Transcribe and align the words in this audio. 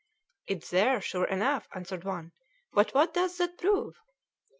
"It's 0.47 0.71
there, 0.71 0.99
sure 0.99 1.25
enough," 1.27 1.67
answered 1.75 2.05
one; 2.05 2.31
"but 2.73 2.91
what 2.95 3.13
does 3.13 3.37
that 3.37 3.59
prove?" 3.59 3.99